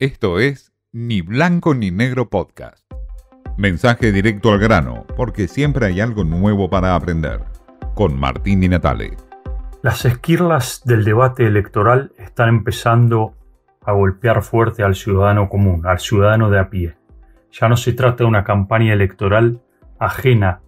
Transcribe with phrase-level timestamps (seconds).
[0.00, 2.84] Esto es Ni Blanco ni Negro Podcast.
[3.56, 7.44] Mensaje directo al grano, porque siempre hay algo nuevo para aprender.
[7.94, 9.16] Con Martín Di Natale.
[9.82, 13.36] Las esquirlas del debate electoral están empezando
[13.84, 16.96] a golpear fuerte al ciudadano común, al ciudadano de a pie.
[17.52, 19.62] Ya no se trata de una campaña electoral
[20.00, 20.60] ajena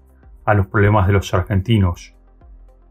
[0.45, 2.14] a los problemas de los argentinos,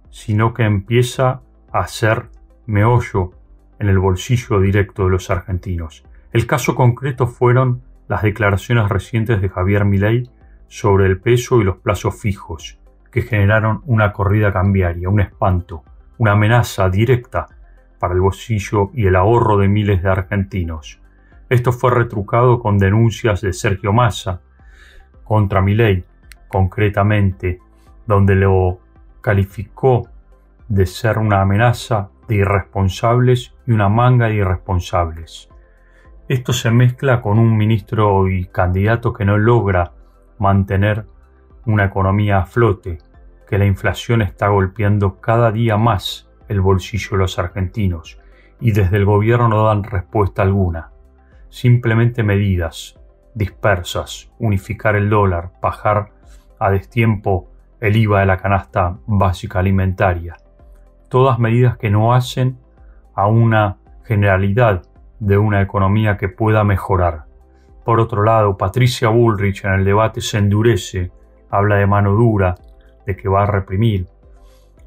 [0.10, 2.28] sino que empieza a ser
[2.66, 3.32] meollo
[3.80, 6.04] en el bolsillo directo de los argentinos.
[6.36, 10.30] El caso concreto fueron las declaraciones recientes de Javier Milei
[10.68, 12.78] sobre el peso y los plazos fijos,
[13.10, 15.86] que generaron una corrida cambiaria, un espanto,
[16.18, 17.48] una amenaza directa
[18.00, 21.00] para el bolsillo y el ahorro de miles de argentinos.
[21.48, 24.42] Esto fue retrucado con denuncias de Sergio Massa
[25.24, 26.04] contra Milei,
[26.50, 27.62] concretamente,
[28.06, 28.82] donde lo
[29.22, 30.10] calificó
[30.68, 35.48] de ser una amenaza de irresponsables y una manga de irresponsables.
[36.28, 39.92] Esto se mezcla con un ministro y candidato que no logra
[40.40, 41.06] mantener
[41.68, 42.98] una economía a flote,
[43.48, 48.18] que la inflación está golpeando cada día más el bolsillo de los argentinos
[48.60, 50.90] y desde el gobierno no dan respuesta alguna.
[51.50, 53.00] Simplemente medidas
[53.36, 56.12] dispersas, unificar el dólar, bajar
[56.58, 60.38] a destiempo el IVA de la canasta básica alimentaria.
[61.08, 62.58] Todas medidas que no hacen
[63.14, 64.82] a una generalidad
[65.20, 67.26] de una economía que pueda mejorar.
[67.84, 71.12] Por otro lado, Patricia Bullrich en el debate se endurece,
[71.50, 72.56] habla de mano dura,
[73.06, 74.08] de que va a reprimir.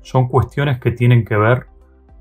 [0.02, 1.66] Son cuestiones que tienen que ver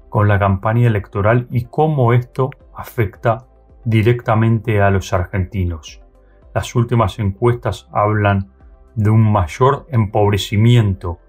[0.09, 3.45] con la campaña electoral y cómo esto afecta
[3.83, 6.01] directamente a los argentinos.
[6.53, 8.51] Las últimas encuestas hablan
[8.95, 11.19] de un mayor empobrecimiento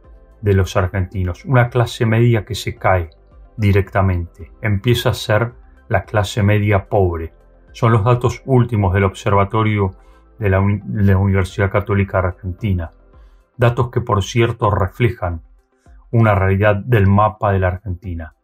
[0.40, 3.10] de los argentinos, una clase media que se cae
[3.56, 5.52] directamente, empieza a ser
[5.88, 7.32] la clase media pobre.
[7.72, 9.94] Son los datos últimos del Observatorio
[10.38, 12.90] de la, Universidad Católica Argentina.
[13.56, 15.42] Datos que por cierto reflejan
[16.10, 18.34] una realidad del mapa de la Argentina.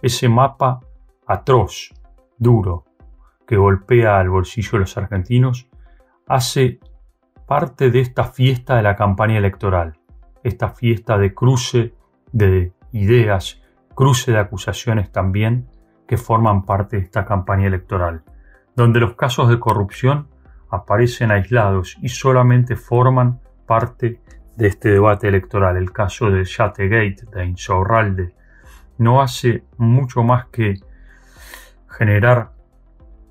[0.00, 0.80] Ese mapa
[1.26, 1.94] atroz,
[2.38, 2.84] duro,
[3.46, 5.68] que golpea al bolsillo de los argentinos,
[6.26, 6.80] hace
[7.46, 9.98] parte de esta fiesta de la campaña electoral,
[10.42, 11.94] esta fiesta de cruce
[12.32, 13.60] de ideas,
[13.94, 15.68] cruce de acusaciones también,
[16.06, 18.22] que forman parte de esta campaña electoral,
[18.76, 20.28] donde los casos de corrupción
[20.70, 24.20] aparecen aislados y solamente forman parte
[24.56, 25.76] de este debate electoral.
[25.76, 28.34] El caso de Yategate, de Insaurralde,
[28.98, 30.80] no hace mucho más que
[31.88, 32.52] generar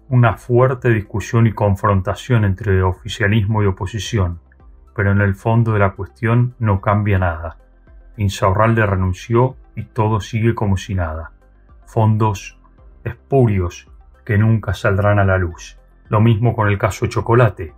[0.10, 4.40] una fuerte discusión y confrontación entre oficialismo y oposición,
[4.96, 7.58] pero en el fondo de la cuestión no cambia nada.
[8.18, 11.31] Insaurralde renunció y todo sigue como si nada.
[11.86, 12.60] Fondos
[13.03, 13.89] espurios
[14.25, 15.78] que nunca saldrán a la luz.
[16.09, 17.73] Lo mismo con el caso Chocolate,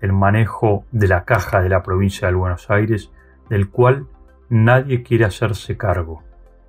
[0.00, 3.12] el manejo de la caja de la provincia de Buenos Aires,
[3.48, 4.06] del cual
[4.48, 6.22] nadie quiere hacerse cargo.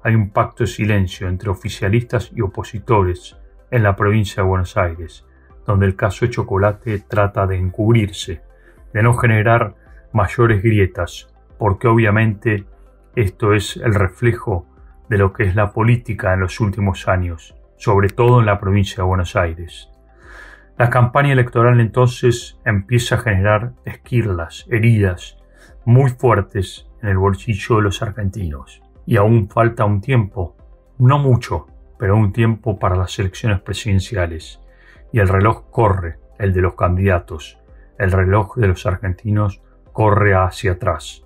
[0.04, 3.38] Hay un pacto de silencio entre oficialistas y opositores
[3.72, 5.26] en la provincia de Buenos Aires,
[5.66, 8.42] donde el caso Chocolate trata de encubrirse,
[8.94, 9.76] de no generar
[10.12, 12.66] mayores grietas, porque obviamente
[13.16, 14.68] esto es el reflejo
[15.10, 18.96] de lo que es la política en los últimos años sobre todo en la provincia
[18.96, 19.90] de Buenos Aires.
[20.78, 25.38] La campaña electoral entonces empieza a generar esquirlas, heridas
[25.84, 28.82] muy fuertes en el bolsillo de los argentinos.
[29.06, 30.56] Y aún falta un tiempo,
[30.98, 31.68] no mucho,
[32.00, 34.62] pero un tiempo para las elecciones presidenciales.
[35.12, 37.60] Y el reloj corre, el de los candidatos.
[38.00, 39.62] El reloj de los argentinos
[39.92, 41.26] corre hacia atrás,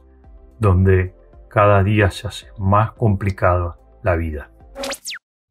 [0.58, 1.14] donde
[1.50, 4.50] cada día se hace más complicada la vida.